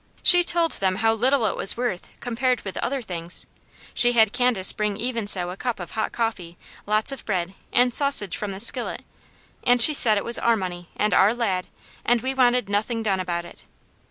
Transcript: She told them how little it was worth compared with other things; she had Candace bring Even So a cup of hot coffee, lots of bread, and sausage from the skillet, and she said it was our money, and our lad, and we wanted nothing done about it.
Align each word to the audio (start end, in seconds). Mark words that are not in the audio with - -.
She 0.23 0.43
told 0.43 0.71
them 0.71 0.95
how 0.95 1.13
little 1.13 1.45
it 1.45 1.55
was 1.55 1.77
worth 1.77 2.19
compared 2.21 2.61
with 2.61 2.75
other 2.77 3.03
things; 3.03 3.45
she 3.93 4.13
had 4.13 4.33
Candace 4.33 4.73
bring 4.73 4.97
Even 4.97 5.27
So 5.27 5.51
a 5.51 5.55
cup 5.55 5.79
of 5.79 5.91
hot 5.91 6.11
coffee, 6.11 6.57
lots 6.87 7.11
of 7.11 7.23
bread, 7.23 7.53
and 7.71 7.93
sausage 7.93 8.35
from 8.35 8.51
the 8.51 8.59
skillet, 8.59 9.03
and 9.63 9.79
she 9.79 9.93
said 9.93 10.17
it 10.17 10.25
was 10.25 10.39
our 10.39 10.55
money, 10.55 10.89
and 10.95 11.13
our 11.13 11.35
lad, 11.35 11.67
and 12.03 12.21
we 12.21 12.33
wanted 12.33 12.67
nothing 12.67 13.03
done 13.03 13.19
about 13.19 13.45
it. 13.45 13.65